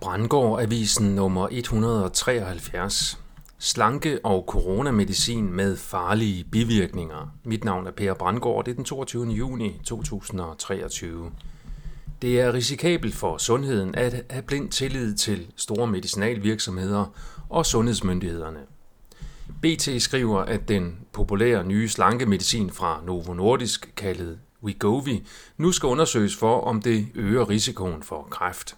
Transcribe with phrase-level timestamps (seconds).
[0.00, 3.18] Brandgård Avisen nummer 173.
[3.58, 7.34] Slanke og coronamedicin med farlige bivirkninger.
[7.44, 9.26] Mit navn er Per Brandgård, det er den 22.
[9.26, 11.30] juni 2023.
[12.22, 17.04] Det er risikabelt for sundheden at have blind tillid til store medicinalvirksomheder
[17.48, 18.60] og sundhedsmyndighederne.
[19.62, 25.24] BT skriver, at den populære nye slankemedicin fra Novo Nordisk, kaldet Wegovy,
[25.56, 28.76] nu skal undersøges for, om det øger risikoen for kræft.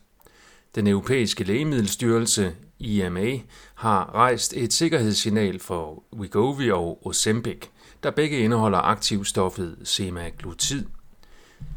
[0.75, 3.38] Den europæiske lægemiddelstyrelse, EMA,
[3.74, 7.66] har rejst et sikkerhedssignal for Wegovy og Ozempic,
[8.02, 10.87] der begge indeholder aktivstoffet semaglutid.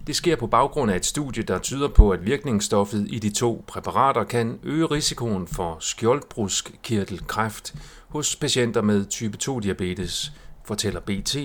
[0.07, 3.63] Det sker på baggrund af et studie, der tyder på, at virkningsstoffet i de to
[3.67, 7.75] præparater kan øge risikoen for skjoldbruskkirtelkræft
[8.07, 10.31] hos patienter med type 2-diabetes,
[10.65, 11.37] fortæller BT.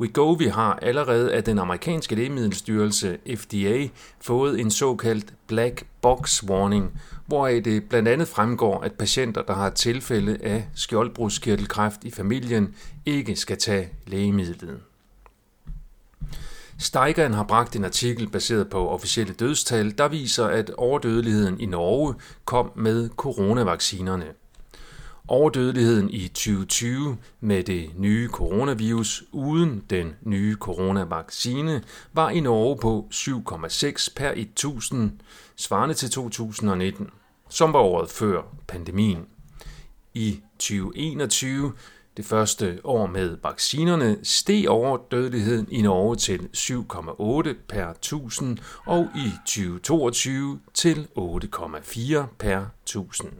[0.00, 3.88] Wegovy har allerede af den amerikanske lægemiddelstyrelse FDA
[4.20, 9.70] fået en såkaldt black box warning, hvor det blandt andet fremgår, at patienter, der har
[9.70, 12.74] tilfælde af skjoldbruskkirtelkræft i familien,
[13.06, 14.80] ikke skal tage lægemidlet.
[16.78, 22.14] Steigeren har bragt en artikel baseret på officielle dødstal, der viser, at overdødeligheden i Norge
[22.44, 24.26] kom med coronavaccinerne.
[25.28, 31.82] Overdødeligheden i 2020 med det nye coronavirus uden den nye coronavaccine
[32.12, 35.10] var i Norge på 7,6 per 1000,
[35.56, 37.10] svarende til 2019,
[37.48, 39.26] som var året før pandemien.
[40.14, 41.72] I 2021,
[42.16, 49.30] det første år med vaccinerne, steg overdødeligheden i Norge til 7,8 per 1000 og i
[49.46, 53.32] 2022 til 8,4 per 1000.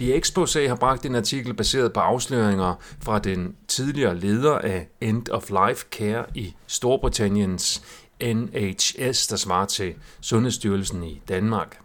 [0.00, 5.28] The Exposé har bragt en artikel baseret på afsløringer fra den tidligere leder af End
[5.28, 7.82] of Life Care i Storbritanniens
[8.22, 11.80] NHS, der svarer til Sundhedsstyrelsen i Danmark.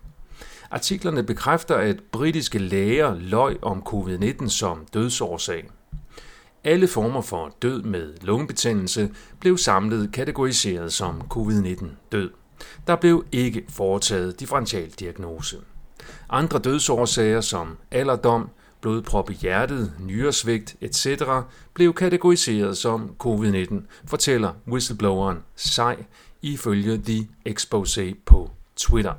[0.72, 5.70] Artiklerne bekræfter, at britiske læger løg om covid-19 som dødsårsag.
[6.64, 9.10] Alle former for død med lungebetændelse
[9.40, 12.30] blev samlet kategoriseret som covid-19 død.
[12.88, 15.56] Der blev ikke foretaget differentialdiagnose.
[15.56, 15.75] diagnose.
[16.30, 18.50] Andre dødsårsager som alderdom,
[18.82, 21.08] blodprop i hjertet, nyresvigt etc.
[21.74, 26.04] blev kategoriseret som covid-19, fortæller whistlebloweren Sej
[26.42, 29.14] ifølge The Expose på Twitter.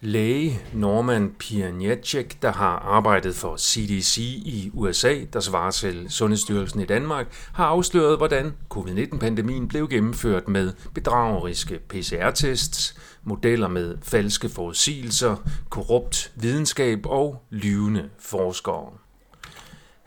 [0.00, 6.84] Læge Norman Pianiecek, der har arbejdet for CDC i USA, der svarer til Sundhedsstyrelsen i
[6.84, 15.36] Danmark, har afsløret, hvordan covid-19-pandemien blev gennemført med bedrageriske PCR-tests, modeller med falske forudsigelser,
[15.70, 19.05] korrupt videnskab og lyvende forskere.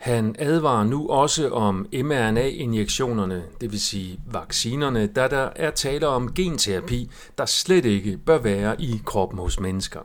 [0.00, 6.34] Han advarer nu også om mRNA-injektionerne, det vil sige vaccinerne, da der er tale om
[6.34, 10.00] genterapi, der slet ikke bør være i kroppen hos mennesker.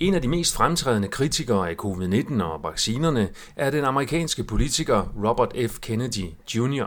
[0.00, 5.54] En af de mest fremtrædende kritikere af covid-19 og vaccinerne er den amerikanske politiker Robert
[5.70, 5.78] F.
[5.80, 6.86] Kennedy Jr.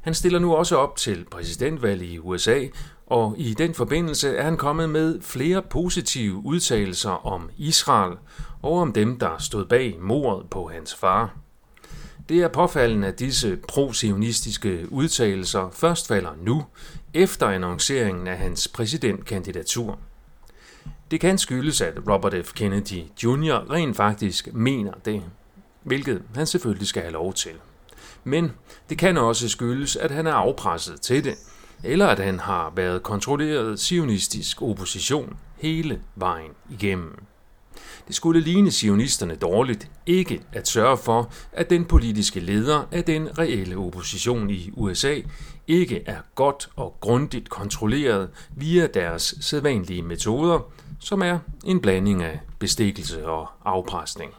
[0.00, 2.64] Han stiller nu også op til præsidentvalg i USA,
[3.06, 8.16] og i den forbindelse er han kommet med flere positive udtalelser om Israel
[8.62, 11.36] og om dem, der stod bag mordet på hans far.
[12.28, 16.64] Det er påfaldende, at disse pro-sionistiske udtalelser først falder nu,
[17.14, 19.98] efter annonceringen af hans præsidentkandidatur.
[21.10, 22.52] Det kan skyldes, at Robert F.
[22.52, 23.70] Kennedy Jr.
[23.70, 25.22] rent faktisk mener det,
[25.82, 27.52] hvilket han selvfølgelig skal have lov til.
[28.24, 28.52] Men
[28.88, 31.34] det kan også skyldes, at han er afpresset til det,
[31.82, 37.24] eller at han har været kontrolleret sionistisk opposition hele vejen igennem.
[38.06, 43.38] Det skulle ligne sionisterne dårligt ikke at sørge for, at den politiske leder af den
[43.38, 45.20] reelle opposition i USA
[45.66, 50.60] ikke er godt og grundigt kontrolleret via deres sædvanlige metoder,
[51.00, 54.34] som er en blanding af bestikkelse og afpresning.